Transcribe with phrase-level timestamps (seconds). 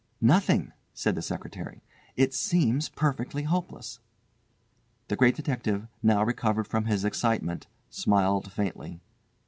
[0.23, 1.83] "Nothing," said the secretary;
[2.17, 3.99] "it seems perfectly hopeless."
[5.09, 8.99] The Great Detective, now recovered from his excitement, smiled faintly.